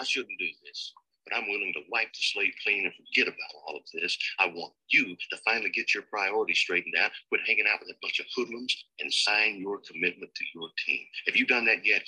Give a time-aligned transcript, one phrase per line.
[0.00, 0.94] I shouldn't do this,
[1.26, 4.16] but I'm willing to wipe the slate clean and forget about all of this.
[4.38, 7.98] I want you to finally get your priorities straightened out, quit hanging out with a
[8.00, 11.04] bunch of hoodlums, and sign your commitment to your team.
[11.26, 12.02] Have you done that yet?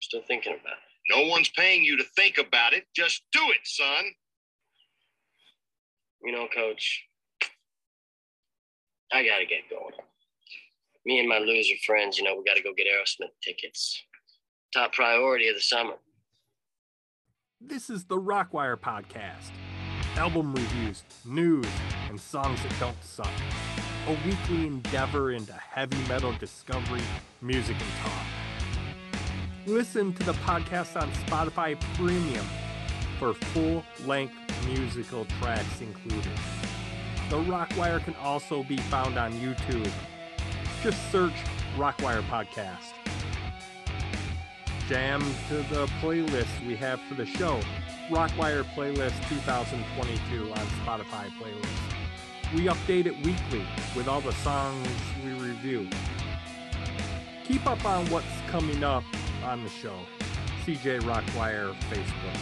[0.00, 1.14] Still thinking about it.
[1.14, 2.86] No one's paying you to think about it.
[2.96, 4.04] Just do it, son.
[6.22, 7.04] You know, coach,
[9.12, 9.92] I gotta get going.
[11.04, 14.02] Me and my loser friends, you know, we gotta go get Aerosmith tickets.
[14.72, 15.92] Top priority of the summer.
[17.60, 19.50] This is the Rockwire Podcast.
[20.16, 21.66] Album reviews, news,
[22.08, 23.30] and songs that don't suck.
[24.06, 27.00] A weekly endeavor into heavy metal discovery,
[27.40, 28.26] music, and talk.
[29.66, 32.44] Listen to the podcast on Spotify Premium
[33.18, 34.34] for full length
[34.66, 36.32] musical tracks included.
[37.30, 39.90] The Rockwire can also be found on YouTube.
[40.82, 41.32] Just search
[41.76, 43.03] Rockwire Podcast.
[44.88, 47.58] Jam to the playlist we have for the show
[48.10, 52.54] Rockwire Playlist 2022 on Spotify playlist.
[52.54, 53.64] We update it weekly
[53.96, 54.86] with all the songs
[55.24, 55.88] we review.
[57.44, 59.04] Keep up on what's coming up
[59.42, 59.96] on the show.
[60.66, 62.36] CJ Rockwire Facebook.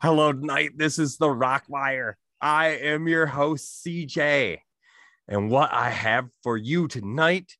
[0.00, 0.70] Hello, tonight.
[0.76, 2.14] This is the Rockwire.
[2.40, 4.58] I am your host, CJ.
[5.28, 7.52] And what I have for you tonight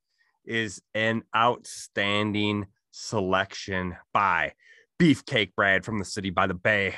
[0.43, 4.53] is an outstanding selection by
[4.99, 6.95] Beefcake Brad from the city by the bay.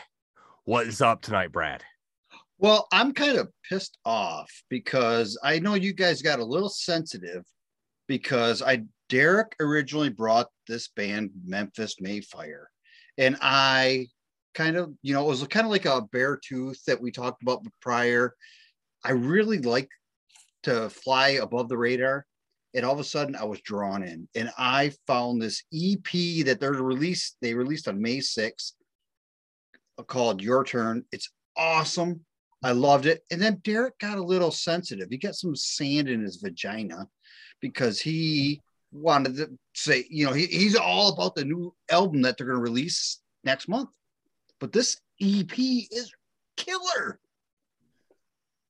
[0.63, 1.83] What is up tonight, Brad?
[2.57, 7.43] Well, I'm kind of pissed off because I know you guys got a little sensitive
[8.07, 12.69] because I Derek originally brought this band Memphis May Fire,
[13.17, 14.07] and I
[14.53, 17.65] kind of you know it was kind of like a Beartooth that we talked about
[17.81, 18.35] prior.
[19.03, 19.89] I really like
[20.63, 22.25] to fly above the radar,
[22.73, 26.57] and all of a sudden I was drawn in, and I found this EP that
[26.59, 27.37] they're released.
[27.41, 28.73] They released on May 6th
[30.07, 31.03] called Your Turn.
[31.11, 32.21] It's awesome.
[32.63, 33.23] I loved it.
[33.31, 35.07] And then Derek got a little sensitive.
[35.09, 37.07] He got some sand in his vagina
[37.59, 38.61] because he
[38.91, 42.57] wanted to say, you know, he, he's all about the new album that they're going
[42.57, 43.89] to release next month.
[44.59, 46.11] But this EP is
[46.57, 47.19] killer.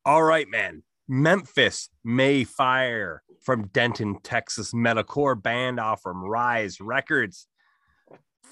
[0.06, 0.84] All right, man.
[1.11, 7.47] Memphis May Fire from Denton, Texas, metalcore band off from Rise Records.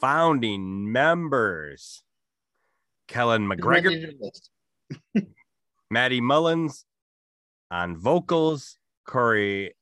[0.01, 2.03] Founding members
[3.07, 4.13] Kellen McGregor,
[5.89, 6.83] Matty Mullins
[7.71, 8.77] on vocals,
[9.07, 9.73] Corey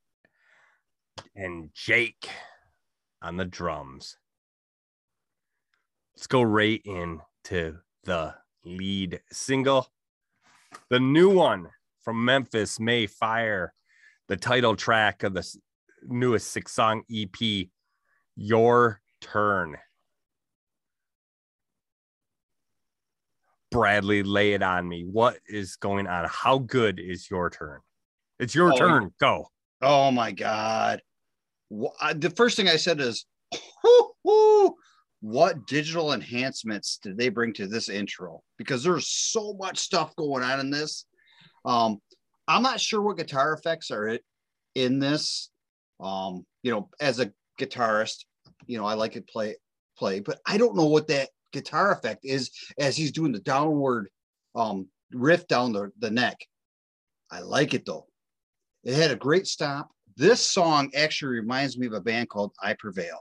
[1.36, 2.30] and Jake
[3.24, 4.18] on the drums.
[6.16, 9.88] Let's go right into the lead single.
[10.92, 11.70] The new one
[12.08, 13.74] from Memphis, May Fire,
[14.30, 15.46] the title track of the
[16.04, 17.68] newest six song EP,
[18.38, 19.76] Your Turn.
[23.72, 25.04] Bradley, lay it on me.
[25.04, 26.26] What is going on?
[26.30, 27.82] How good is your turn?
[28.40, 29.14] It's your Oh, turn.
[29.20, 29.50] Go.
[29.82, 31.02] Oh my God.
[31.70, 33.26] The first thing I said is,
[33.84, 34.76] "Whoo, whoo,
[35.20, 38.44] what digital enhancements did they bring to this intro?
[38.58, 41.04] Because there's so much stuff going on in this.
[41.66, 42.00] Um,
[42.48, 44.20] I'm not sure what guitar effects are
[44.76, 45.50] in this.
[46.00, 48.26] Um, you know, as a guitarist,
[48.68, 49.56] you know, I like it play
[49.98, 54.10] play, but I don't know what that guitar effect is as he's doing the downward
[54.54, 56.38] um riff down the, the neck.
[57.32, 58.08] I like it though.
[58.84, 59.90] It had a great stop.
[60.16, 63.20] This song actually reminds me of a band called I Prevail.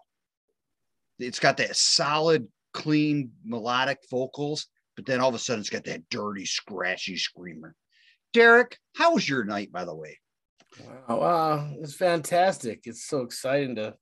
[1.19, 5.85] It's got that solid, clean, melodic vocals, but then all of a sudden it's got
[5.85, 7.75] that dirty, scratchy screamer.
[8.37, 10.19] Derek, how was your night, by the way?
[11.09, 12.83] Wow, wow, it's fantastic.
[12.85, 13.95] It's so exciting to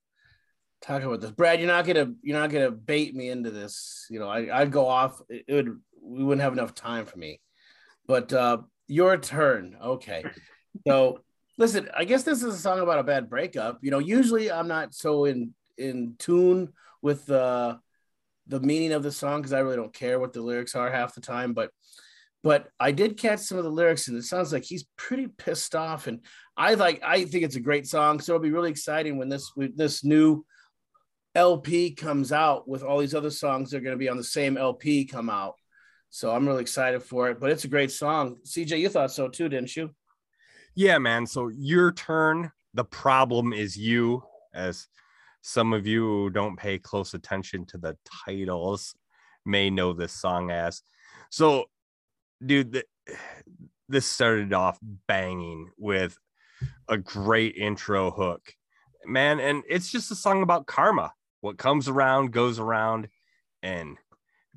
[0.83, 1.31] talk about this.
[1.31, 4.07] Brad, you're not gonna you're not gonna bait me into this.
[4.11, 7.41] You know, I, I'd go off, it would we wouldn't have enough time for me.
[8.09, 8.59] But uh
[8.89, 9.77] your turn.
[9.81, 10.25] Okay.
[10.85, 11.21] So
[11.57, 13.79] listen, I guess this is a song about a bad breakup.
[13.83, 16.73] You know, usually I'm not so in in tune
[17.03, 17.77] with uh
[18.49, 21.15] the meaning of the song because I really don't care what the lyrics are half
[21.15, 21.71] the time, but
[22.45, 25.75] but I did catch some of the lyrics, and it sounds like he's pretty pissed
[25.75, 26.07] off.
[26.07, 26.21] And
[26.59, 28.21] I like, I think it's a great song.
[28.21, 30.45] So it'll be really exciting when this this new
[31.35, 34.23] LP comes out with all these other songs that are going to be on the
[34.23, 35.55] same LP come out.
[36.11, 37.41] So I'm really excited for it.
[37.41, 38.37] But it's a great song.
[38.45, 39.91] CJ, you thought so too, didn't you?
[40.75, 41.27] Yeah, man.
[41.27, 42.53] So your turn.
[42.75, 44.89] The problem is you, as
[45.41, 47.97] some of you who don't pay close attention to the
[48.27, 48.95] titles
[49.47, 50.83] may know this song as.
[51.31, 51.67] So,
[52.45, 52.85] dude, the,
[53.89, 56.17] this started off banging with
[56.89, 58.55] a great intro hook,
[59.05, 59.41] man.
[59.41, 61.13] And it's just a song about karma.
[61.41, 63.09] What comes around goes around,
[63.63, 63.99] and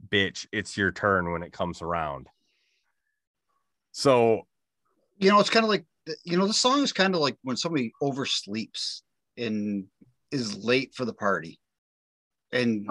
[0.09, 2.27] bitch, it's your turn when it comes around.
[3.91, 4.47] So,
[5.17, 5.85] you know, it's kind of like
[6.23, 9.01] you know, the song is kind of like when somebody oversleeps
[9.37, 9.85] and
[10.31, 11.59] is late for the party,
[12.51, 12.89] and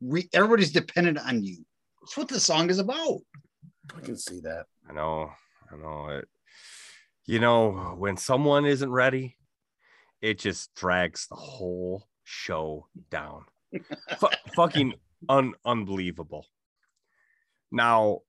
[0.00, 1.64] we everybody's dependent on you.
[2.00, 3.20] That's what the song is about.
[3.96, 4.66] I can see that.
[4.88, 5.30] I know,
[5.72, 6.28] I know it.
[7.26, 9.36] You know, when someone isn't ready,
[10.20, 13.44] it just drags the whole show down.
[14.10, 14.24] F-
[14.56, 14.94] fucking
[15.28, 16.46] un- unbelievable.
[17.70, 18.20] Now,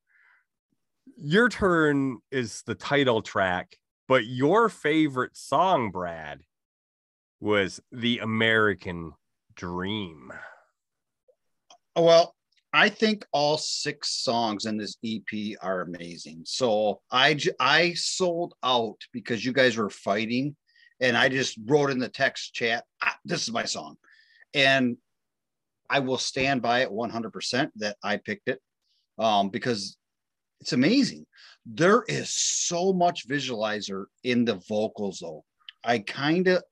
[1.16, 3.78] your turn is the title track,
[4.08, 6.42] but your favorite song, Brad,
[7.40, 9.14] was The American
[9.56, 10.32] Dream.
[11.96, 12.36] Oh, well,
[12.72, 16.42] I think all six songs in this EP are amazing.
[16.46, 20.56] So I I sold out because you guys were fighting,
[21.00, 23.98] and I just wrote in the text chat, ah, "This is my song,"
[24.54, 24.98] and
[25.90, 28.62] I will stand by it 100% that I picked it
[29.18, 29.98] um, because
[30.62, 31.26] it's amazing.
[31.66, 35.44] There is so much visualizer in the vocals, though.
[35.84, 36.64] I kind of,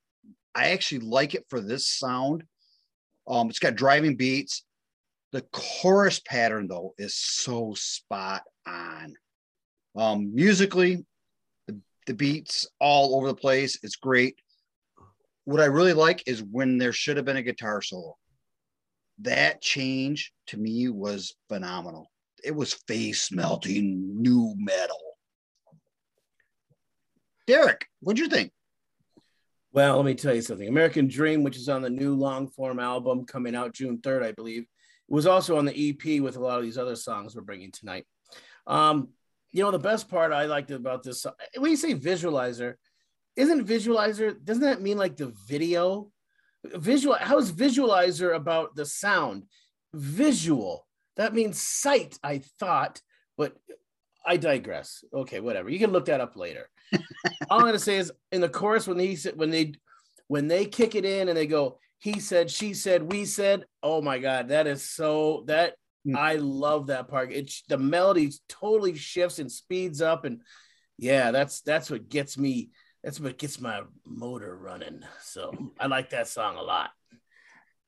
[0.53, 2.43] I actually like it for this sound.
[3.27, 4.63] Um, it's got driving beats.
[5.31, 9.15] The chorus pattern, though, is so spot on.
[9.95, 11.05] Um, musically,
[11.67, 13.79] the, the beats all over the place.
[13.83, 14.35] It's great.
[15.43, 18.17] What I really like is when there should have been a guitar solo.
[19.19, 22.11] That change to me was phenomenal.
[22.43, 24.99] It was face melting new metal.
[27.47, 28.51] Derek, what'd you think?
[29.71, 30.67] Well, let me tell you something.
[30.67, 34.31] American Dream, which is on the new long form album coming out June 3rd, I
[34.31, 34.65] believe,
[35.09, 37.71] it was also on the EP with a lot of these other songs we're bringing
[37.71, 38.05] tonight.
[38.65, 39.09] Um,
[39.51, 41.25] you know, the best part I liked about this,
[41.57, 42.75] when you say visualizer,
[43.35, 46.11] isn't visualizer, doesn't that mean like the video?
[46.65, 49.43] Visual, how is visualizer about the sound?
[49.93, 53.01] Visual, that means sight, I thought,
[53.37, 53.55] but
[54.25, 55.05] I digress.
[55.13, 55.69] Okay, whatever.
[55.69, 56.69] You can look that up later.
[57.49, 59.73] All I'm gonna say is in the chorus when he when they
[60.27, 64.01] when they kick it in and they go, he said, she said, we said, oh
[64.01, 65.75] my god, that is so that
[66.07, 66.15] Mm.
[66.15, 67.31] I love that part.
[67.31, 70.41] It's the melody totally shifts and speeds up, and
[70.97, 72.69] yeah, that's that's what gets me.
[73.03, 75.01] That's what gets my motor running.
[75.21, 76.91] So I like that song a lot.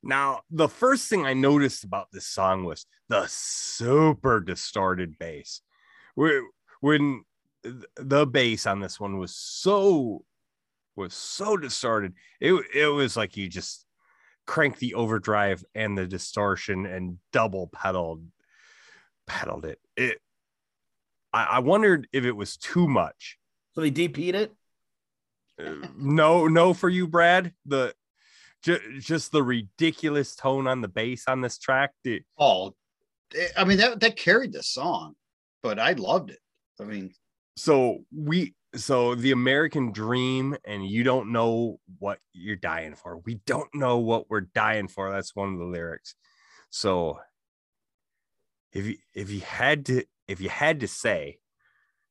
[0.02, 5.62] Now, the first thing I noticed about this song was the super distorted bass.
[6.18, 6.48] Wh-
[6.80, 7.24] When
[7.96, 10.24] the bass on this one was so
[10.96, 13.86] was so distorted, it it was like you just
[14.50, 18.26] crank the overdrive and the distortion and double pedaled
[19.24, 19.78] pedaled it.
[19.96, 20.18] It
[21.32, 23.38] I, I wondered if it was too much.
[23.76, 24.52] So they DP'd it.
[25.64, 27.52] Uh, no, no for you, Brad.
[27.64, 27.94] The
[28.64, 31.92] ju- just the ridiculous tone on the bass on this track.
[32.02, 32.74] The- Oh,
[33.56, 35.14] I mean that that carried the song,
[35.62, 36.40] but I loved it.
[36.80, 37.12] I mean,
[37.54, 43.18] so we so the American dream, and you don't know what you're dying for.
[43.18, 45.10] We don't know what we're dying for.
[45.10, 46.14] That's one of the lyrics.
[46.70, 47.18] So
[48.72, 51.38] if you if you had to if you had to say,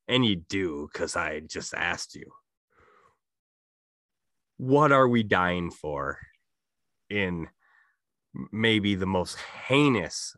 [0.08, 2.32] and you do, because I just asked you,
[4.58, 6.20] what are we dying for
[7.10, 7.48] in
[8.52, 10.36] maybe the most heinous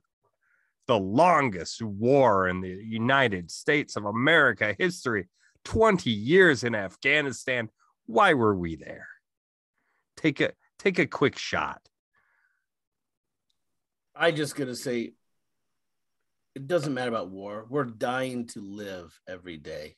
[0.87, 5.29] the longest war in the United States of America history
[5.65, 7.69] 20 years in Afghanistan
[8.05, 9.07] why were we there
[10.17, 11.81] take a take a quick shot
[14.15, 15.13] I just gonna say
[16.53, 17.65] it doesn't matter about war.
[17.69, 19.95] We're dying to live every day.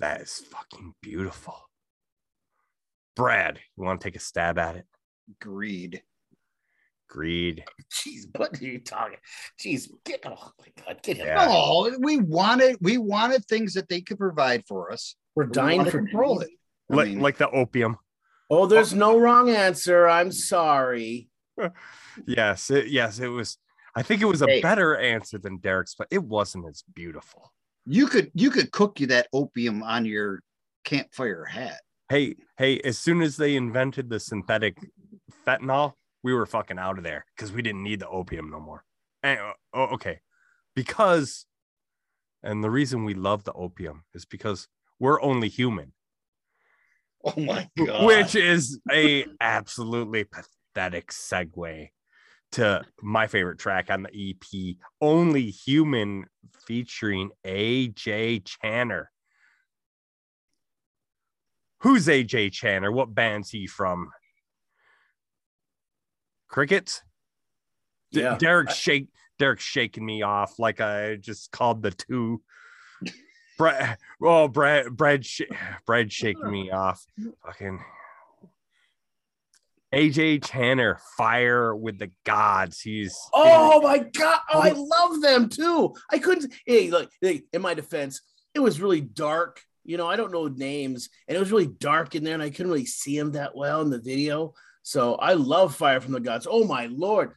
[0.00, 1.56] that is fucking beautiful
[3.14, 4.86] Brad you want to take a stab at it
[5.40, 6.02] greed.
[7.10, 9.18] Oh greed Jeez, what are you talking?
[9.60, 11.26] Jeez, get oh my god, get him.
[11.26, 11.46] Yeah.
[11.46, 15.14] No, we wanted we wanted things that they could provide for us.
[15.34, 16.50] We're dying wanted for to control it.
[16.90, 17.96] I like mean, like the opium
[18.50, 20.06] Oh, there's no wrong answer.
[20.08, 21.28] I'm sorry.
[22.26, 23.58] yes it, yes it was
[23.94, 24.60] i think it was a Hey.
[24.60, 27.52] better answer than derek's but it wasn't as beautiful
[27.86, 30.40] you could you could cook you that opium on your
[30.84, 31.80] campfire hat.
[32.08, 34.76] hey hey as soon as they invented the synthetic
[35.46, 35.92] fentanyl
[36.24, 38.82] we were fucking out of there because we didn't need the opium no more
[39.22, 39.38] and,
[39.72, 40.18] oh, okay
[40.74, 41.46] because
[42.42, 44.66] and the reason we love the opium is because
[44.98, 45.92] we're only human
[47.24, 48.04] Oh my god!
[48.04, 51.88] which is a absolutely pathetic segue
[52.52, 56.26] to my favorite track on the EP, Only Human,
[56.66, 59.06] featuring AJ Channer.
[61.80, 62.92] Who's AJ Channer?
[62.92, 64.10] what band's he from?
[66.54, 67.02] Crickets?
[68.12, 68.38] Yeah.
[68.38, 69.08] Derek's shake
[69.40, 72.42] Derek's shaking me off like I just called the two.
[73.58, 75.50] Brad, oh, Brad, Brad, sh-
[75.84, 77.04] Brad shaking me off.
[77.44, 77.80] Fucking
[79.92, 82.80] AJ Channer, fire with the gods.
[82.80, 84.38] He's Oh my god!
[84.52, 84.80] Oh, I oh.
[84.80, 85.92] love them too.
[86.08, 86.54] I couldn't.
[86.66, 87.10] Hey, look.
[87.20, 88.20] Hey, in my defense,
[88.54, 89.60] it was really dark.
[89.82, 92.50] You know, I don't know names, and it was really dark in there, and I
[92.50, 94.54] couldn't really see him that well in the video.
[94.84, 96.46] So I love Fire from the Gods.
[96.48, 97.32] Oh my lord!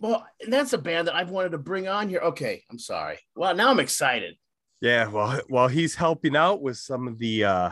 [0.00, 2.20] Well, and that's a band that I've wanted to bring on here.
[2.20, 3.18] Okay, I'm sorry.
[3.34, 4.36] Well, now I'm excited.
[4.82, 7.70] Yeah, well, while he's helping out with some of the uh,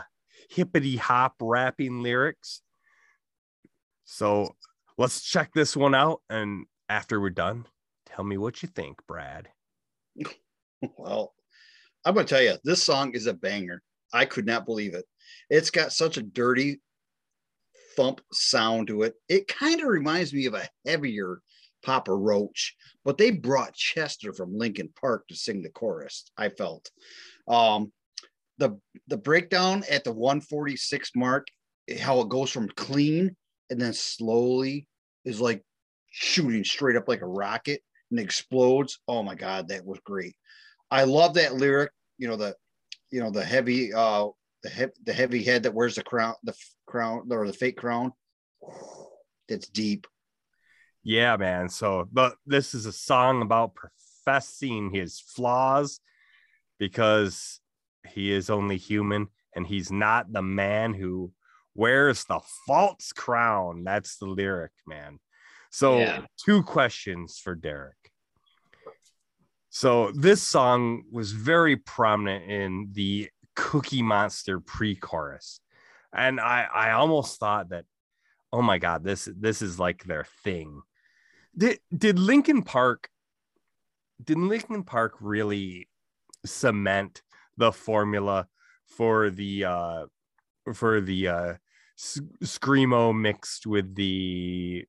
[0.48, 2.62] hippity hop rapping lyrics.
[4.04, 4.56] So
[4.96, 7.66] let's check this one out, and after we're done,
[8.06, 9.48] tell me what you think, Brad.
[10.96, 11.34] Well,
[12.06, 13.82] I'm gonna tell you, this song is a banger.
[14.14, 15.04] I could not believe it.
[15.50, 16.80] It's got such a dirty
[18.00, 19.14] thump sound to it.
[19.28, 21.40] It kind of reminds me of a heavier
[21.84, 26.24] Papa Roach, but they brought Chester from Linkin Park to sing the chorus.
[26.36, 26.90] I felt
[27.46, 27.92] um,
[28.58, 28.78] the
[29.08, 31.46] the breakdown at the 146 mark,
[32.00, 33.36] how it goes from clean
[33.68, 34.86] and then slowly
[35.24, 35.62] is like
[36.10, 38.98] shooting straight up like a rocket and explodes.
[39.08, 40.34] Oh my god, that was great.
[40.90, 41.92] I love that lyric.
[42.18, 42.54] You know the,
[43.10, 44.28] you know the heavy, uh,
[44.62, 46.54] the he- the heavy head that wears the crown, the
[46.86, 48.12] crown or the fake crown.
[49.48, 50.06] That's deep.
[51.02, 51.68] Yeah, man.
[51.68, 56.00] So, but this is a song about professing his flaws
[56.78, 57.60] because
[58.08, 61.32] he is only human and he's not the man who
[61.74, 63.84] wears the false crown.
[63.84, 65.18] That's the lyric, man.
[65.70, 66.26] So, Yeah.
[66.44, 67.96] two questions for Derek.
[69.70, 75.60] So, this song was very prominent in the Cookie Monster pre-chorus.
[76.12, 77.84] And I I almost thought that
[78.52, 80.82] oh my god, this this is like their thing.
[81.56, 83.08] Did did Linkin Park
[84.22, 85.88] did Linkin Park really
[86.44, 87.22] cement
[87.56, 88.48] the formula
[88.86, 90.06] for the uh
[90.74, 91.54] for the uh
[91.98, 94.84] screamo mixed with the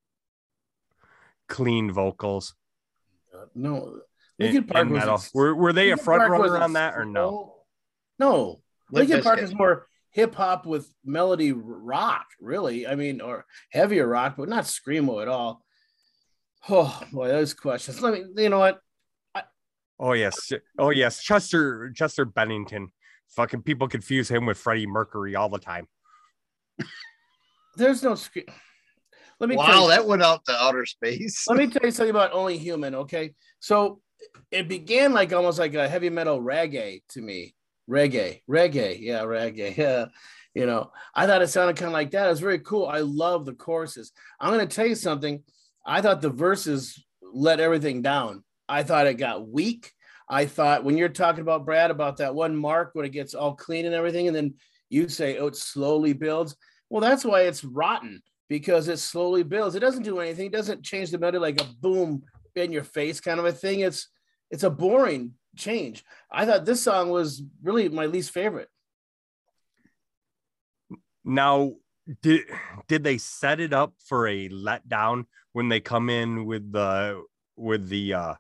[1.50, 2.56] clean vocals
[3.36, 4.00] Uh, no,
[4.40, 5.22] in- Linkin Park in was metal?
[5.34, 7.56] were, were they a Linkin front Park runner on that or no
[8.22, 8.62] No,
[8.92, 12.88] Limp Linkin Park is more hip hop with melody rock, really.
[12.88, 15.64] I mean, or heavier rock, but not screamo at all.
[16.70, 18.02] Oh boy, those questions.
[18.02, 18.44] Let me.
[18.44, 18.80] You know what?
[20.04, 22.88] oh yes oh yes chester chester bennington
[23.36, 25.86] fucking people confuse him with freddie mercury all the time
[27.76, 28.46] There's no scream.
[29.40, 29.56] Let me.
[29.56, 31.46] tell Wow, that went out to outer space.
[31.48, 32.96] let me tell you something about Only Human.
[32.96, 34.02] Okay, so
[34.52, 37.56] it began like almost like a heavy metal reggae to me.
[37.90, 39.76] Reggae, reggae, yeah, reggae.
[39.78, 40.06] Yeah,
[40.54, 42.28] you know, I thought it sounded kind of like that.
[42.28, 42.86] It was very cool.
[42.86, 44.12] I love the choruses.
[44.40, 45.44] I'm going to tell you something.
[45.86, 48.44] I thought the verses let everything down.
[48.68, 49.92] I thought it got weak.
[50.30, 53.56] I thought when you're talking about Brad about that one mark when it gets all
[53.56, 54.56] clean and everything, and then
[54.90, 56.56] you say, oh, it slowly builds.
[56.90, 59.76] Well, that's why it's rotten because it slowly builds.
[59.76, 60.48] It doesn't do anything.
[60.48, 62.24] It doesn't change the melody like a boom
[62.56, 63.80] in your face kind of a thing.
[63.80, 64.10] It's
[64.50, 66.04] it's a boring change.
[66.32, 68.70] I thought this song was really my least favorite.
[71.24, 71.74] Now,
[72.22, 72.42] did
[72.88, 77.24] did they set it up for a letdown when they come in with the
[77.56, 78.34] with the uh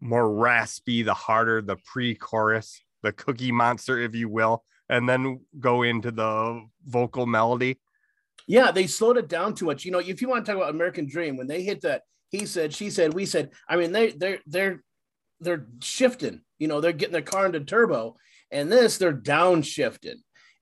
[0.00, 5.82] more raspy, the harder, the pre-chorus, the cookie monster, if you will, and then go
[5.82, 7.78] into the vocal melody?
[8.48, 9.84] Yeah, they slowed it down too much.
[9.84, 12.46] You know, if you want to talk about American Dream, when they hit that, he
[12.46, 13.50] said, she said, we said.
[13.68, 14.82] I mean, they they're they're
[15.42, 16.40] they're shifting.
[16.58, 18.16] You know, they're getting their car into turbo,
[18.50, 20.16] and this they're downshifting.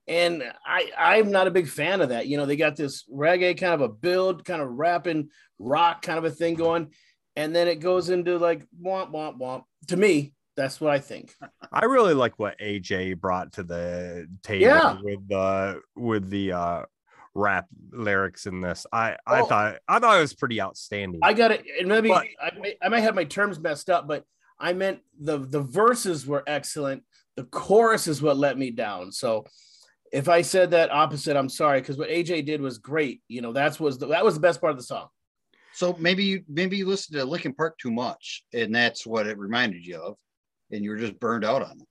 [0.07, 2.27] And I I'm not a big fan of that.
[2.27, 6.17] You know, they got this reggae kind of a build, kind of rapping rock kind
[6.17, 6.91] of a thing going,
[7.35, 9.63] and then it goes into like womp womp womp.
[9.87, 11.33] To me, that's what I think.
[11.71, 14.97] I really like what AJ brought to the table Yeah.
[15.01, 16.85] with the with the uh
[17.33, 18.85] rap lyrics in this.
[18.91, 19.45] I I Oh.
[19.45, 21.21] thought I thought it was pretty outstanding.
[21.23, 21.63] I got it.
[21.79, 24.25] And maybe But- I, may, I might have my terms messed up, but
[24.61, 27.03] I meant the the verses were excellent.
[27.35, 29.11] The chorus is what let me down.
[29.11, 29.45] So
[30.11, 33.21] if I said that opposite, I'm sorry because what AJ did was great.
[33.27, 35.07] You know, that's was the, that was the best part of the song.
[35.73, 39.37] So maybe you maybe you listened to Linkin Park too much, and that's what it
[39.37, 40.17] reminded you of,
[40.71, 41.87] and you were just burned out on it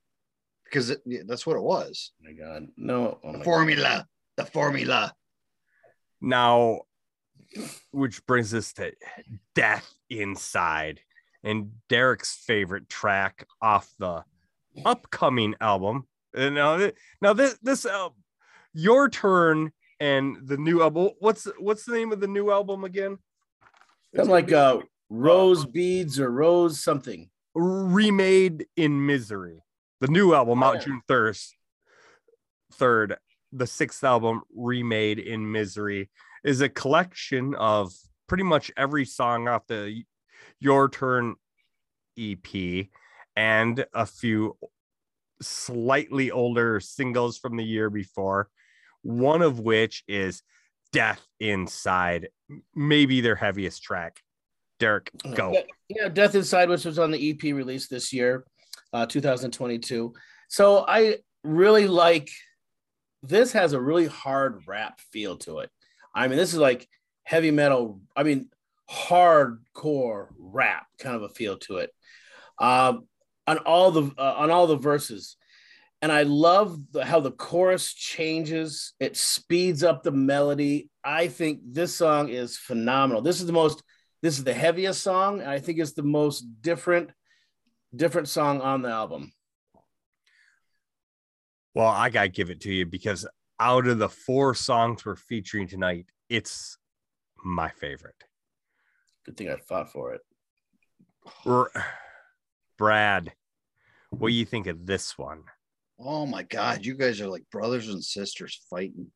[0.65, 2.13] because it, yeah, that's what it was.
[2.21, 3.45] Oh my God, no oh my The God.
[3.45, 5.15] formula, the formula.
[6.21, 6.83] Now,
[7.91, 8.93] which brings us to
[9.55, 11.01] Death Inside
[11.43, 14.25] and Derek's favorite track off the
[14.85, 16.07] upcoming album.
[16.35, 18.19] And now, now this this album,
[18.73, 21.11] your turn and the new album.
[21.19, 23.19] What's what's the name of the new album again?
[24.15, 27.31] Something like uh, Rose Beads or Rose something.
[27.55, 29.63] remade in misery.
[30.01, 30.81] The new album out Oh.
[30.81, 31.37] June third.
[32.75, 33.17] Third,
[33.53, 36.09] the sixth album, remade in misery,
[36.45, 37.93] is a collection of
[38.29, 40.05] pretty much every song off the
[40.61, 41.35] Your Turn
[42.19, 42.87] EP
[43.37, 44.57] and a few
[45.43, 48.49] slightly older singles from the year before.
[49.03, 50.43] One of which is
[50.93, 52.29] Death Inside,
[52.75, 54.21] maybe their heaviest track.
[54.79, 55.55] Derek, go.
[55.89, 58.45] Yeah, Death Inside, which was on the EP release this year,
[58.93, 60.13] uh, 2022.
[60.49, 62.31] So I really like
[63.23, 65.71] this has a really hard rap feel to it.
[66.15, 66.89] I mean, this is like
[67.25, 68.49] heavy metal, I mean,
[69.81, 71.91] hardcore rap kind of a feel to it.
[72.59, 73.07] Um,
[73.47, 75.37] on all the uh, on all the verses.
[76.03, 78.95] And I love the, how the chorus changes.
[79.01, 80.89] It speeds up the melody.
[81.05, 83.21] I think this song is phenomenal.
[83.21, 83.83] This is the most
[84.23, 87.11] this is the heaviest song and i think it's the most different
[87.95, 89.33] different song on the album
[91.75, 93.27] Well, I gotta give it to you because
[93.61, 96.79] out of the four songs we're featuring tonight, it's
[97.45, 98.25] my favorite.
[99.31, 100.21] Good thing i fought for it
[101.47, 101.71] R-
[102.79, 103.33] Brad,
[104.09, 105.43] what do you think of this one?
[105.99, 109.09] Oh my God, you guys are like brothers and sisters fighting.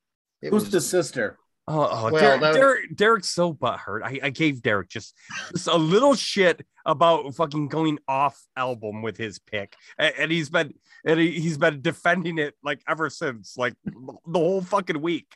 [0.42, 4.02] It who's was- the sister Oh, oh Well, Derek, that- Derek, Derek's so butthurt.
[4.04, 5.14] I, I gave Derek just,
[5.50, 10.50] just a little shit about fucking going off album with his pick, and, and he's
[10.50, 10.74] been
[11.06, 15.34] and he, he's been defending it like ever since, like the whole fucking week.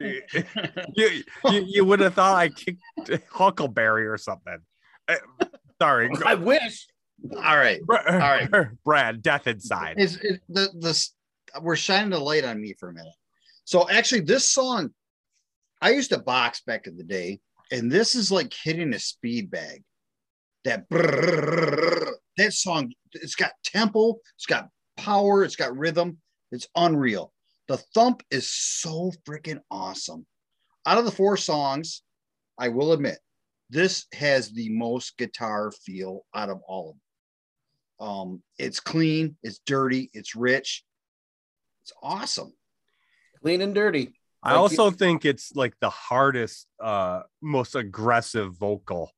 [0.00, 0.22] You,
[1.50, 2.82] you, you would have thought I kicked
[3.30, 4.58] Huckleberry or something.
[5.08, 5.16] Uh,
[5.80, 6.86] Sorry, i wish
[7.34, 7.80] All right.
[7.88, 8.50] All right.
[8.84, 9.96] Brad, Death Inside.
[9.98, 11.14] Is it, the this
[11.60, 13.14] we're shining the light on me for a minute.
[13.64, 14.90] So actually, this song,
[15.80, 17.40] I used to box back in the day,
[17.70, 19.82] and this is like hitting a speed bag.
[20.64, 26.18] That brrrr, that song, it's got tempo, it's got power, it's got rhythm,
[26.50, 27.32] it's unreal.
[27.68, 30.26] The thump is so freaking awesome.
[30.86, 32.02] Out of the four songs,
[32.58, 33.18] I will admit,
[33.70, 38.08] this has the most guitar feel out of all of them.
[38.08, 40.84] Um, it's clean, it's dirty, it's rich,
[41.82, 42.52] it's awesome.
[43.42, 44.12] clean and dirty
[44.46, 49.10] I Like, also think it's like the hardest, uh, most aggressive vocal,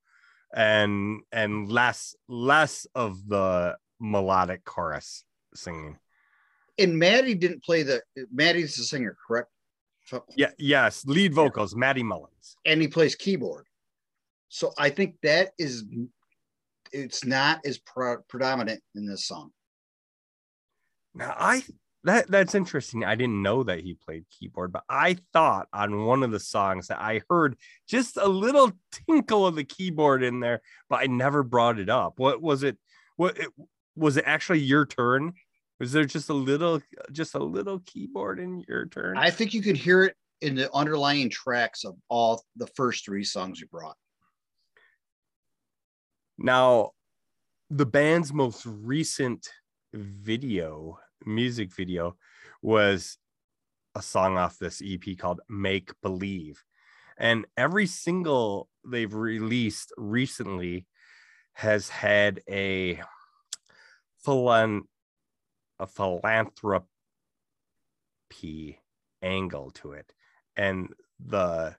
[0.54, 5.98] and and less less of the melodic chorus singing.
[6.78, 9.48] And Matty didn't play the Matty's the singer, correct?
[10.36, 12.56] Yeah, yes, lead vocals, Matty Mullins.
[12.64, 13.66] And he plays keyboard.
[14.48, 15.84] So I think that is
[16.92, 19.50] it's not as pro- predominant in this song.
[21.14, 21.62] Now I
[22.04, 23.04] that that's interesting.
[23.04, 26.86] I didn't know that he played keyboard, but I thought on one of the songs
[26.88, 27.56] that I heard
[27.88, 28.72] just a little
[29.06, 32.18] tinkle of the keyboard in there, but I never brought it up.
[32.18, 32.78] What was it?
[33.16, 33.48] What it,
[33.96, 35.34] was it actually your turn?
[35.80, 36.80] Was there just a little
[37.12, 39.16] just a little keyboard in your turn?
[39.16, 43.24] I think you can hear it in the underlying tracks of all the first three
[43.24, 43.96] songs you brought.
[46.36, 46.92] Now,
[47.70, 49.48] the band's most recent
[49.92, 52.16] video, music video,
[52.62, 53.18] was
[53.94, 56.62] a song off this EP called Make Believe.
[57.18, 60.86] And every single they've released recently
[61.54, 63.00] has had a
[64.24, 64.82] philan-
[65.78, 66.88] a philanthropy
[69.22, 70.12] angle to it.
[70.56, 70.88] And
[71.24, 71.76] the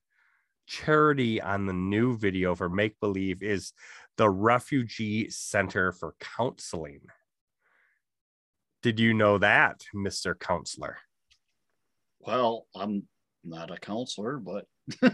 [0.67, 3.73] charity on the new video for Make Believe is
[4.17, 7.01] the Refugee Center for Counseling.
[8.81, 10.39] Did you know that, Mr.
[10.39, 10.97] Counselor?
[12.19, 13.07] Well, I'm
[13.43, 14.65] not a counselor, but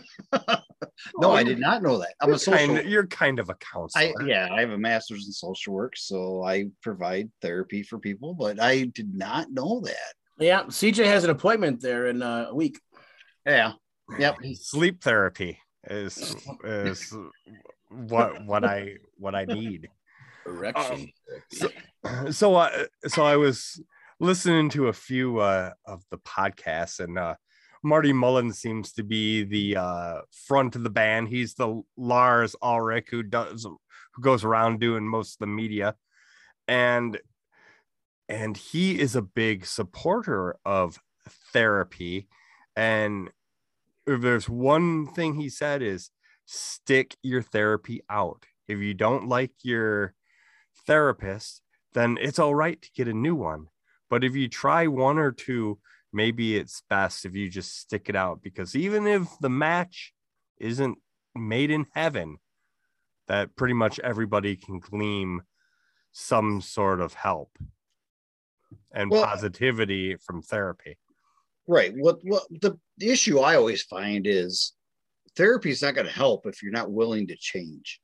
[1.20, 2.14] no, I did not know that.
[2.22, 2.76] I'm a You're social.
[2.76, 4.14] kind, you're kind of a counselor.
[4.22, 8.34] I yeah, I have a master's in social work, so I provide therapy for people,
[8.34, 10.14] but I did not know that.
[10.40, 12.80] yeah cj has an appointment there in uh, a week
[13.46, 13.74] Yeah.
[14.20, 14.36] Yep.
[14.56, 15.60] Sleep therapy
[15.90, 17.14] is is
[17.90, 19.88] what what I what I need.
[20.46, 21.10] erection
[21.52, 21.70] so,
[22.32, 23.82] so I so I was
[24.20, 27.36] listening to a few uh, of the podcasts, and uh,
[27.84, 31.30] Marty Mullen seems to be the uh, front of the band.
[31.30, 35.96] He's the Lars Ulrich who does who goes around doing most of the media,
[36.68, 37.20] and
[38.28, 41.00] and he is a big supporter of
[41.54, 42.28] therapy.
[42.76, 43.30] And
[44.08, 46.10] if there's one thing he said is
[46.46, 48.46] stick your therapy out.
[48.68, 50.14] If you don't like your
[50.88, 51.62] therapist,
[51.94, 53.68] then it's all right to get a new one.
[54.10, 55.80] But if you try one or two,
[56.16, 60.14] maybe it's best if you just stick it out because even if the match
[60.58, 60.98] isn't
[61.36, 62.38] made in heaven,
[63.28, 65.42] that pretty much everybody can glean
[66.14, 67.52] some sort of help
[68.94, 70.98] and Well- positivity from therapy.
[71.68, 71.94] Right.
[71.98, 74.74] What what the, the issue I always find is
[75.36, 78.00] therapy is not going to help if you're not willing to change.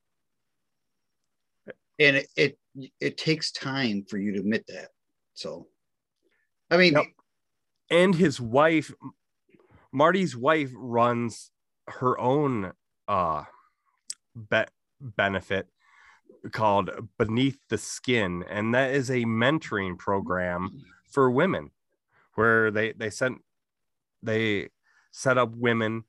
[1.99, 2.57] And it, it
[2.99, 4.89] it takes time for you to admit that.
[5.35, 5.67] So
[6.71, 7.05] I mean, Yep.
[7.91, 8.91] And his wife
[9.91, 11.51] marty's wife runs
[11.87, 12.71] her own
[13.07, 13.43] uh
[14.49, 14.63] be-
[14.99, 15.67] benefit
[16.51, 20.69] called beneath the skin and that is a mentoring program
[21.11, 21.69] for women
[22.35, 23.39] where they they sent
[24.23, 24.69] they
[25.11, 26.03] set up women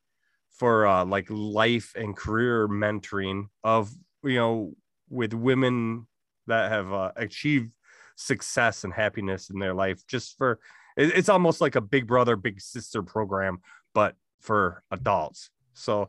[0.50, 3.90] for uh like life and career mentoring of
[4.22, 4.72] you know
[5.10, 6.06] with women
[6.46, 7.70] that have uh, achieved
[8.16, 10.58] success and happiness in their life just for
[10.96, 13.58] it's almost like a big brother big sister program
[13.94, 16.08] but for adults so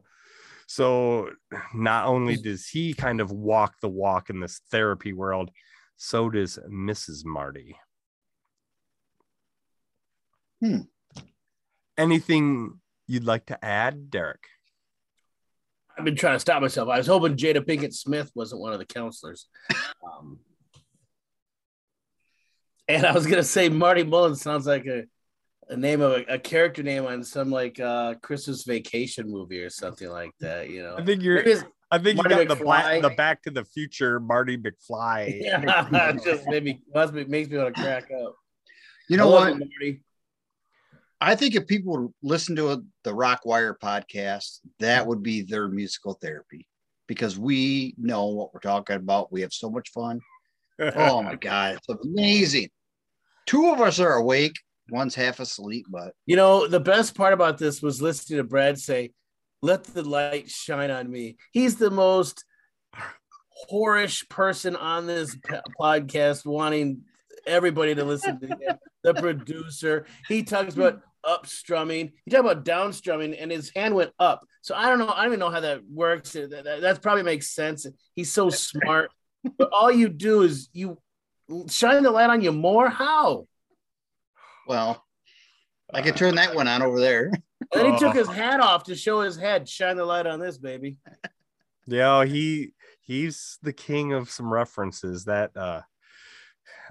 [0.68, 1.30] so
[1.74, 5.52] not only does he kind of walk the walk in this therapy world
[5.98, 7.78] so does mrs marty
[10.62, 10.82] Hmm.
[11.98, 14.46] anything you'd like to add derek
[15.96, 16.90] I've been trying to stop myself.
[16.90, 19.48] I was hoping Jada Pinkett Smith wasn't one of the counselors.
[20.04, 20.40] Um,
[22.88, 25.04] and I was gonna say Marty Mullen sounds like a,
[25.70, 29.70] a name of a, a character name on some like uh Christmas vacation movie or
[29.70, 30.96] something like that, you know.
[30.98, 31.40] i think you're
[31.92, 36.10] i think Marty you got the black the back to the future marty mcfly yeah,
[36.10, 38.36] it just maybe must be, makes me want to crack up.
[39.10, 39.54] you know I what?
[39.54, 40.04] you, Marty.
[41.22, 45.70] I think if people would listen to a, the Rockwire podcast, that would be their
[45.70, 46.68] musical therapy
[47.08, 49.32] because we know what we're talking about.
[49.32, 50.20] We have so much fun.
[50.96, 52.70] Oh my god, it's amazing.
[53.46, 54.56] Two of us are awake,
[54.90, 58.80] one's half asleep, but You know, the best part about this was listening to Brad
[58.80, 59.12] say,
[59.62, 61.38] Let the light shine on me.
[61.52, 62.46] He's the most
[63.72, 65.36] whorish person on this
[65.80, 67.02] podcast, wanting
[67.46, 68.78] everybody to listen to him.
[69.04, 74.46] The producer, he talks about upstrumming, he talks about downstrumming, and his hand went up.
[74.62, 76.32] So I don't know, I don't even know how that works.
[76.32, 77.86] That, that, that probably makes sense.
[78.16, 79.12] He's so smart,
[79.58, 80.98] but all you do is you
[81.70, 82.90] shine the light on you more.
[82.90, 83.48] How?
[84.68, 85.04] well,
[85.94, 87.26] I could turn that one on over there.
[87.28, 87.42] And
[87.86, 89.68] then he took his hat off to show his head.
[89.68, 90.98] Shine the light on this, baby.
[91.88, 95.26] Yeah, he he's the king of some references.
[95.26, 95.82] That uh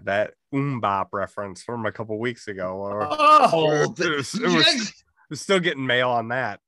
[0.04, 2.76] that MMMBop reference from a couple weeks ago.
[2.76, 6.60] Or Oh, it was, it was- we're still getting mail on that.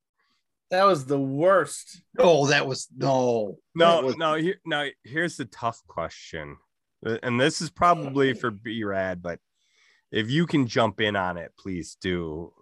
[0.75, 2.01] That was the worst.
[2.19, 6.57] oh, that was no, No, was- no, here now here's the tough question.
[7.05, 9.39] Uh, And this is probably for B Rad, but
[10.11, 12.53] if you can jump in on it, please do.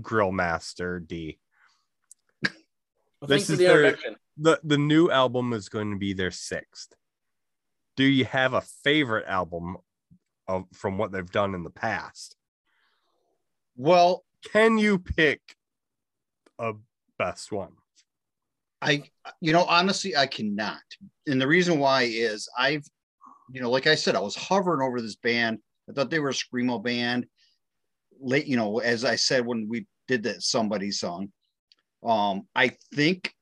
[0.00, 1.38] Grill Master D.
[2.42, 3.98] Well, This is the their-
[4.36, 6.94] the the new album is going to be their sixth.
[7.96, 9.76] Do you have a favorite album
[10.48, 12.36] of from what they've done in the past?
[13.76, 15.40] Well, Can you pick
[16.58, 16.74] a
[17.18, 17.72] best one?
[18.82, 19.04] I,
[19.40, 20.82] you know, honestly, I cannot.
[21.26, 22.84] And the reason why is I've,
[23.50, 25.58] you know, like I said, I was hovering over this band.
[25.88, 27.26] I thought they were a screamo band.
[28.20, 31.32] Late, you know, as I said when we did that somebody song,
[32.04, 33.32] um, I think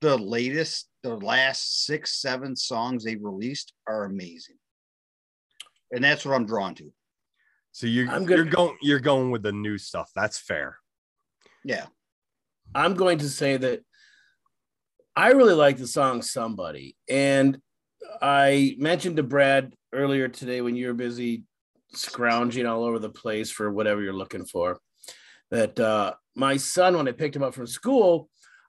[0.00, 4.56] the latest, the last six, seven songs they released are amazing,
[5.90, 6.92] and that's what I'm drawn to.
[7.72, 10.10] So you're I'm you're going you're going with the new stuff.
[10.14, 10.78] That's fair.
[11.64, 11.86] Yeah,
[12.74, 13.80] I'm going to say that
[15.16, 16.96] I really like the song Somebody.
[17.08, 17.58] And
[18.22, 21.44] I mentioned to Brad earlier today when you were busy
[21.94, 24.78] scrounging all over the place for whatever you're looking for
[25.50, 28.28] that uh, my son, when I picked him up from school,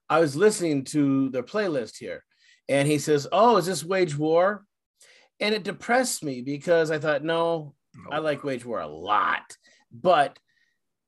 [0.09, 2.23] I was listening to their playlist here.
[2.67, 4.63] And he says, Oh, is this Wage War?
[5.39, 7.73] And it depressed me because I thought, no,
[8.11, 9.55] I like Wage War a lot,
[9.91, 10.37] but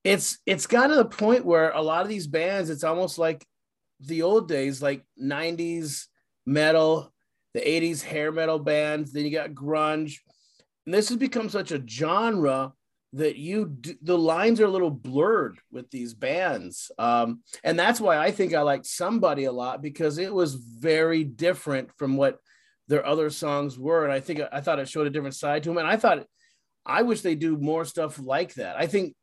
[0.03, 3.45] it's it's got to the point where a lot of these bands, it's almost like
[3.99, 6.05] the old days, like 90s
[6.45, 7.13] metal,
[7.53, 10.17] the 80s hair metal bands, then you got grunge.
[10.85, 12.73] And this has become such a genre
[13.13, 16.91] that you do, the lines are a little blurred with these bands.
[16.97, 21.23] Um, and that's why I think I liked somebody a lot because it was very
[21.23, 22.39] different from what
[22.87, 24.05] their other songs were.
[24.05, 25.77] And I think I thought it showed a different side to them.
[25.77, 26.25] And I thought
[26.85, 28.77] I wish they do more stuff like that.
[28.77, 29.13] I think,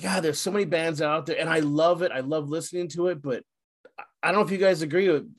[0.00, 2.12] God, there's so many bands out there, and I love it.
[2.12, 3.42] I love listening to it, but
[3.98, 5.32] I- I don't know if you guys agree with.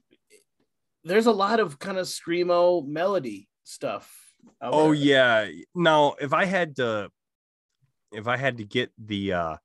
[1.04, 4.34] There's a lot of kind of screamo melody stuff.
[4.60, 4.94] Oh there.
[4.96, 5.50] yeah.
[5.74, 7.10] Now, if I had to
[8.12, 9.56] if I had to get the uh,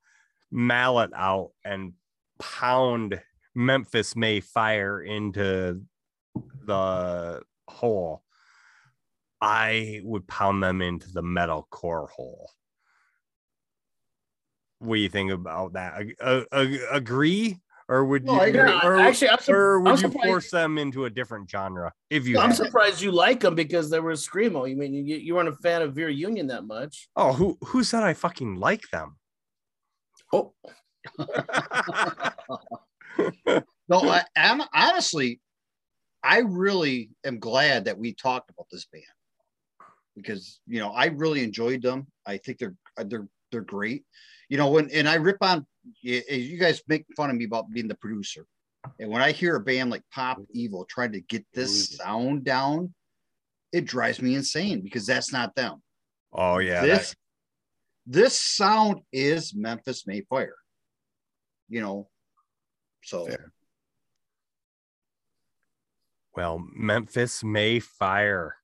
[0.51, 1.94] mallet out and
[2.38, 3.20] pound
[3.55, 5.83] Memphis May Fire into
[6.64, 8.22] the hole,
[9.40, 12.51] I would pound them into the metal core hole.
[14.87, 16.01] What do you think about that?
[16.01, 18.40] A- a- a- agree, or would No, you?
[18.40, 18.46] I.
[18.46, 21.51] Yeah, or, actually, I'm, sur- or would I'm you surprised- force them into a different
[21.51, 22.38] genre if you?
[22.38, 22.57] I'm had?
[22.57, 24.68] surprised you like them because they were screamo.
[24.68, 27.09] You mean you, you weren't a fan of Vera Union that much?
[27.16, 29.16] Oh, who who said I fucking like them?
[30.33, 30.55] Oh,
[33.88, 35.40] No, I, am honestly,
[36.22, 39.05] I really am glad that we talked about this band
[40.16, 42.09] because you know I really enjoyed them.
[42.27, 44.05] I think they're they're they're great.
[44.48, 45.66] You know when and I rip on
[46.00, 48.46] you, you guys make fun of me about being the producer,
[49.00, 50.50] and when I hear a band like Pop mm-hmm.
[50.52, 52.94] Evil trying to get this sound down,
[53.72, 55.82] it drives me insane because that's not them.
[56.32, 57.14] oh yeah, this
[58.06, 60.56] this sound is Memphis May Fire.
[61.68, 62.09] You know,
[63.02, 63.52] so Fair.
[66.37, 68.56] Well, Memphis May fire.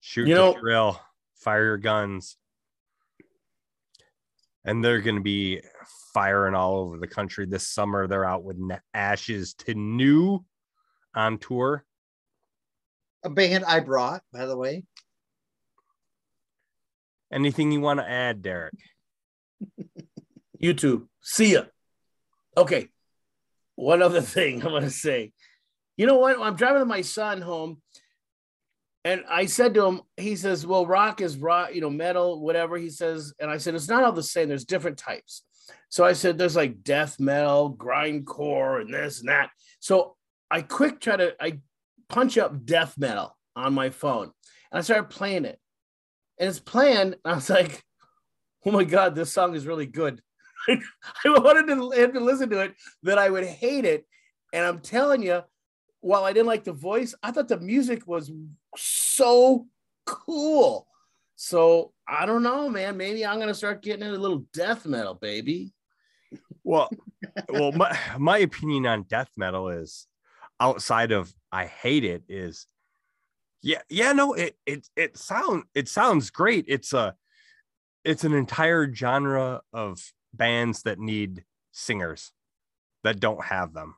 [0.00, 1.00] Shoot You the know- drill,
[1.36, 2.36] fire your guns.
[4.64, 5.60] And they're going to be
[6.14, 8.06] firing all over the country this summer.
[8.06, 8.58] They're out with
[8.94, 10.44] Ashes to New
[11.14, 11.84] on tour.
[13.24, 14.84] a band I brought, by the way.
[17.32, 18.74] Anything you want to add, Derek?
[20.62, 21.06] YouTube.
[21.22, 21.62] See ya.
[22.56, 22.88] Okay.
[23.74, 25.32] One other thing I'm going to say.
[25.96, 26.38] You know what?
[26.40, 27.80] I'm driving my son home,
[29.04, 32.76] and I said to him, he says, Well, rock is rock, you know, metal, whatever.
[32.76, 34.48] He says, and I said, It's not all the same.
[34.48, 35.42] There's different types.
[35.88, 39.50] So I said, There's like death metal, grindcore, and this and that.
[39.80, 40.16] So
[40.50, 41.58] I quick try to, I
[42.08, 44.30] punch up death metal on my phone,
[44.70, 45.58] and I started playing it.
[46.38, 46.98] And it's playing.
[46.98, 47.82] And I was like,
[48.64, 50.20] Oh my God, this song is really good.
[50.68, 50.78] I
[51.26, 54.06] wanted to, to listen to it, that I would hate it.
[54.52, 55.42] And I'm telling you,
[56.00, 58.30] while I didn't like the voice, I thought the music was
[58.76, 59.66] so
[60.06, 60.86] cool.
[61.36, 62.96] So I don't know, man.
[62.96, 65.72] Maybe I'm gonna start getting into a little death metal, baby.
[66.64, 66.88] Well,
[67.48, 70.06] well, my, my opinion on death metal is
[70.60, 72.66] outside of I hate it is
[73.62, 76.64] yeah, yeah, no, it it it sound it sounds great.
[76.66, 77.14] It's a
[78.04, 80.00] it's an entire genre of
[80.34, 82.32] bands that need singers
[83.04, 83.94] that don't have them.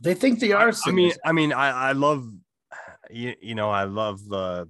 [0.00, 0.72] They think they are.
[0.86, 1.12] I mean.
[1.24, 2.26] I mean, I I love
[3.10, 4.68] you, you know, I love the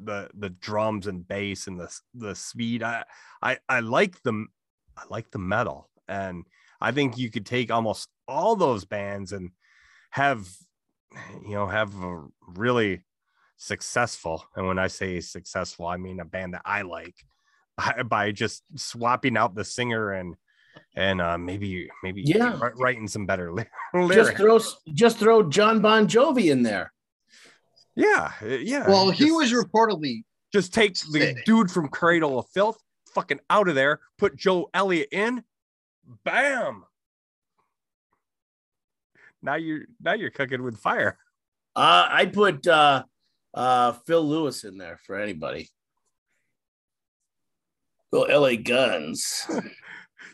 [0.00, 2.82] the the drums and bass and the the speed.
[2.82, 3.04] I
[3.42, 4.48] I I like them.
[4.96, 6.44] I like the metal, and
[6.80, 9.50] I think you could take almost all those bands and
[10.10, 10.46] have
[11.42, 13.04] you know have a really
[13.56, 14.44] successful.
[14.54, 17.14] And when I say successful, I mean a band that I like
[17.76, 20.36] by, by just swapping out the singer and
[20.94, 22.58] and uh, maybe maybe Yeah.
[22.74, 23.68] writing some better ly-
[24.10, 24.60] just throw
[24.92, 26.92] just throw John Bon Jovi in there.
[27.96, 28.86] Yeah, uh, yeah.
[28.86, 32.78] Well, he was reportedly just take the dude from Cradle of Filth,
[33.14, 35.42] fucking out of there, put Joe Elliott in,
[36.24, 36.84] bam.
[39.42, 41.18] Now you're now you're cooking with fire.
[41.74, 43.04] Uh, I put uh,
[43.54, 45.70] uh, Phil Lewis in there for anybody.
[48.12, 49.46] Well, LA Guns.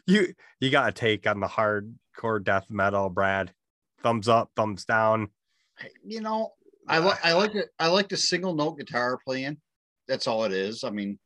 [0.07, 3.53] You you got a take on the hardcore death metal, Brad?
[4.03, 5.29] Thumbs up, thumbs down.
[6.05, 6.53] you know,
[6.89, 7.69] I like I like it.
[7.79, 9.59] I like the single note guitar playing.
[10.09, 10.85] That's all it is.
[10.85, 11.19] I mean,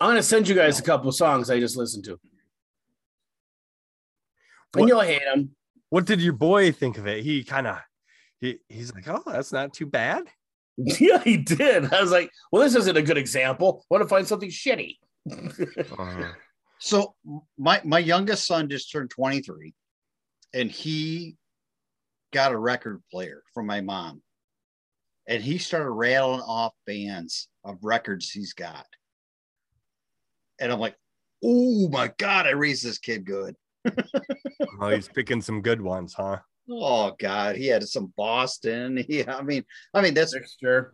[0.00, 2.18] I'm gonna send you guys a couple of songs I just listened to.
[4.72, 5.50] What- And you'll hate them.
[5.90, 7.24] What did your boy think of it?
[7.24, 7.78] He kind of
[8.40, 10.24] he, he's like, oh, that's not too bad.
[10.80, 11.92] Yeah, he did.
[11.92, 13.84] I was like, well, this isn't a good example.
[13.90, 14.98] I want to find something shitty.
[15.98, 16.28] Uh,
[16.78, 17.16] so
[17.58, 19.74] my my youngest son just turned 23
[20.54, 21.34] and he
[22.32, 24.22] got a record player from my mom.
[25.28, 28.86] And he started rattling off bands of records he's got.
[30.58, 30.96] And I'm like,
[31.44, 33.54] oh my God, I raised this kid good.
[34.80, 36.38] oh, he's picking some good ones, huh?
[36.70, 39.04] Oh God, he had some Boston.
[39.08, 39.64] Yeah, I mean,
[39.94, 40.90] I mean that's Trixter.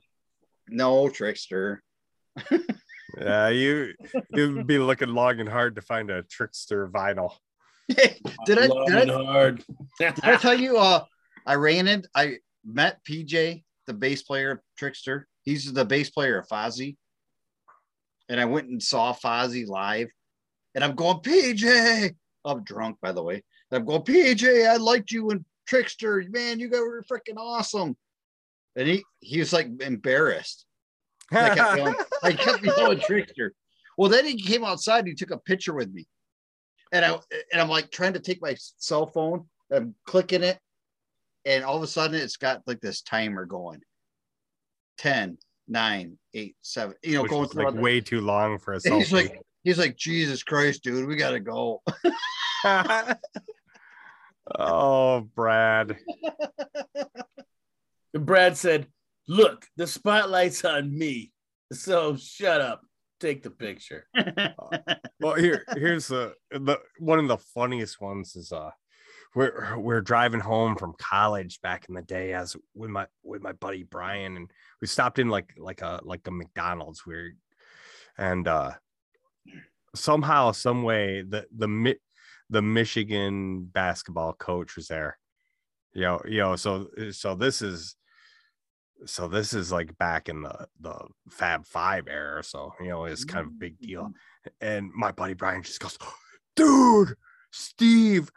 [0.69, 1.79] no Trixter.
[3.21, 3.95] Yeah, you
[4.33, 7.33] you'd be looking long and hard to find a Trixter vinyl.
[7.89, 9.65] did I did I, hard.
[9.99, 10.79] did I tell you?
[10.79, 11.05] Uh,
[11.47, 12.05] I ran in.
[12.15, 15.25] I met PJ, the bass player of Trixter.
[15.43, 16.97] He's the bass player of Fozzy,
[18.29, 20.09] and I went and saw Fozzy live.
[20.75, 22.15] And I'm going, PJ.
[22.45, 23.43] I'm drunk, by the way.
[23.71, 24.69] I'm going, PJ.
[24.69, 26.61] I liked you in Trixter, man.
[26.61, 27.97] You guys were freaking awesome.
[28.77, 30.67] And he he was like embarrassed.
[31.31, 33.51] I kept yelling, I kept yelling Trixter.
[33.97, 36.07] Well, then he came outside and he took a picture with me.
[36.93, 37.13] And I
[37.53, 40.59] and I'm like trying to take my cell phone, I'm clicking it,
[41.45, 43.81] and all of a sudden it's got like this timer going.
[44.99, 48.81] 10, 9, 8, 7, you know, Which going through like way too long for a
[48.85, 49.13] and he's selfie.
[49.13, 51.83] like, he's like, Jesus Christ, dude, we gotta go.
[54.59, 55.97] oh, Brad.
[58.15, 58.87] And Brad said,
[59.27, 61.33] Look, the spotlight's on me.
[61.73, 62.83] So shut up.
[63.21, 64.07] Take the picture.
[65.19, 68.71] Well, here, here's the, the one of the funniest ones is uh
[69.35, 73.53] we're we're driving home from college back in the day as with my with my
[73.53, 77.33] buddy Brian and we stopped in like like a like a McDonald's we
[78.17, 78.73] and uh
[79.95, 81.97] somehow some way the the
[82.51, 85.19] the Michigan basketball coach was there.
[85.93, 87.97] You know you know so so this is
[89.07, 90.97] so this is like back in the the
[91.31, 94.13] fab five era so you know it's kind of a big deal.
[94.61, 95.99] And my buddy Brian just goes,
[96.55, 97.15] dude,
[97.51, 98.31] Steve,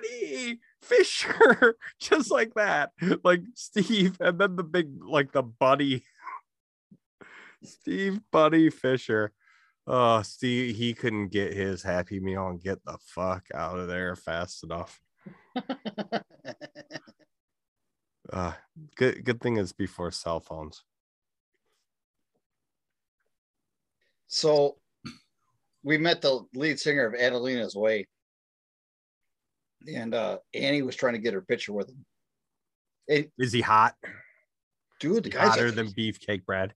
[0.00, 2.90] buddy, Fisher, just like that.
[3.24, 6.04] Like Steve, and then the big, like the buddy,
[7.62, 9.32] Steve, buddy, Fisher.
[9.86, 14.16] Oh, Steve, he couldn't get his happy meal and get the fuck out of there
[14.16, 15.00] fast enough.
[18.30, 18.52] Uh,
[18.96, 20.84] good, good thing is before cell phones.
[24.26, 24.76] so
[25.82, 28.06] we met the lead singer of Adelitas Way.
[29.86, 32.04] And uh Annie was trying to get her picture with him.
[33.08, 33.94] And Is he hot?
[35.00, 36.74] dude, the guy's Hotter than beefcake bread?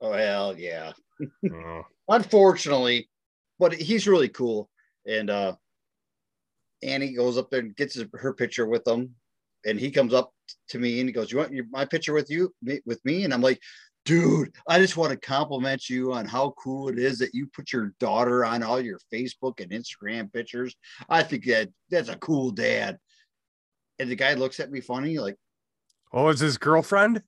[0.00, 0.92] oh hell yeah.
[1.52, 1.82] Oh.
[2.08, 3.08] unfortunately,
[3.58, 4.68] but he's really cool.
[5.06, 5.54] And uh
[6.82, 9.14] Annie goes up there and gets his, her picture with him,
[9.64, 10.32] and he comes up
[10.70, 13.22] to me and he goes, "You want your, my picture with you, me, with me?"
[13.24, 13.60] And I'm like,
[14.04, 17.72] "Dude, I just want to compliment you on how cool it is that you put
[17.72, 20.74] your daughter on all your Facebook and Instagram pictures.
[21.08, 22.98] I think that that's a cool dad."
[23.98, 25.36] And the guy looks at me funny, like,
[26.12, 27.22] Oh, is his girlfriend?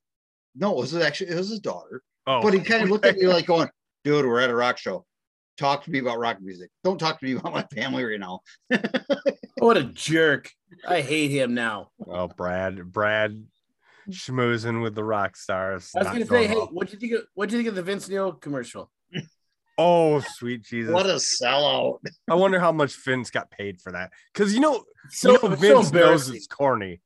[0.54, 3.16] "No, it was actually it was his daughter." Oh, But he kind of looked at
[3.16, 3.68] me like going,
[4.02, 5.04] dude, we're at a rock show.
[5.56, 6.70] Talk to me about rock music.
[6.82, 8.40] Don't talk to me about my family right now.
[9.58, 10.50] What a jerk.
[10.87, 11.88] I hate him now.
[12.06, 13.46] Oh, Brad, Brad
[14.10, 15.90] schmoozing with the rock stars.
[15.96, 17.74] I was gonna say, hey, what do you think of what do you think of
[17.74, 18.90] the Vince Neil commercial?
[19.76, 20.92] Oh, sweet Jesus.
[20.92, 21.98] What a sellout.
[22.30, 24.12] I wonder how much Vince got paid for that.
[24.32, 27.00] Because you know, So, you know Vince so knows it's corny.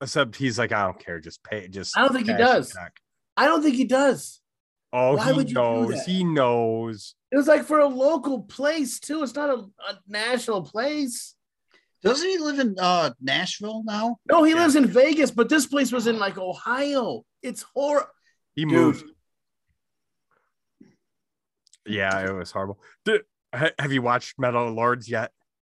[0.00, 2.72] Except he's like, I don't care, just pay just I don't think he does.
[2.72, 2.96] check.
[3.36, 4.40] I don't think he does.
[4.92, 6.04] Oh, Why he would knows.
[6.04, 7.14] He knows.
[7.30, 9.22] It was like for a local place too.
[9.22, 11.36] It's not a, a national place.
[12.02, 14.16] Doesn't he live in uh, Nashville now?
[14.30, 14.60] No, he Yeah.
[14.62, 17.24] lives in Vegas, but this place was in like Ohio.
[17.42, 18.08] It's horrible.
[18.54, 18.72] He Dude.
[18.72, 19.04] moved.
[21.86, 22.78] Yeah, it was horrible.
[23.04, 25.32] Did, have you watched Metal Lords yet?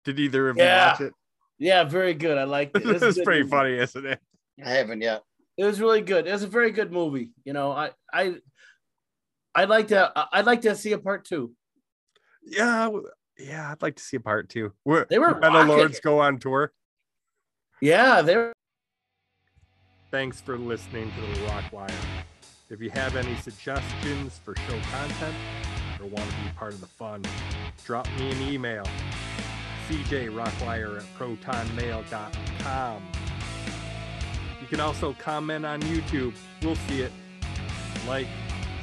[0.05, 0.85] Did either of Yeah.
[0.85, 1.13] you watch it?
[1.59, 2.37] Yeah, very good.
[2.37, 2.83] I liked it.
[2.85, 3.51] It was It's pretty movie.
[3.51, 4.19] funny, isn't it?
[4.63, 5.23] I haven't yet.
[5.57, 6.27] It was really good.
[6.27, 7.31] It was a very good movie.
[7.45, 8.35] You know, I I
[9.53, 11.53] I'd like to I'd like to see a part two.
[12.43, 13.07] Yeah, w-
[13.43, 13.71] yeah.
[13.71, 14.73] I'd like to see a part two.
[14.83, 16.71] Where They were Metal Lords go on tour.
[17.81, 18.53] Yeah, they're
[20.11, 21.89] Thanks for listening to the Rock Wire.
[22.69, 25.35] If you have any suggestions for show content
[26.01, 27.23] or want to be part of the fun,
[27.85, 28.83] drop me an email.
[29.87, 33.03] cjrockwire at protonmail.com.
[34.59, 36.33] You can also comment on YouTube.
[36.61, 37.13] We'll see it.
[38.05, 38.27] Like,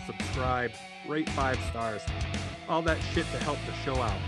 [0.06, 0.72] subscribe,
[1.06, 2.00] rate five stars.
[2.70, 4.20] All that shit to help the show out.